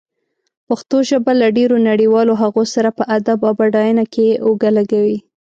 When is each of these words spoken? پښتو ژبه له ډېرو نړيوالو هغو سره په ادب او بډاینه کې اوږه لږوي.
پښتو 0.67 0.97
ژبه 1.09 1.31
له 1.41 1.47
ډېرو 1.57 1.75
نړيوالو 1.89 2.33
هغو 2.41 2.63
سره 2.73 2.89
په 2.97 3.03
ادب 3.17 3.39
او 3.47 3.53
بډاینه 3.59 4.05
کې 4.13 4.27
اوږه 4.45 4.69
لږوي. 4.77 5.17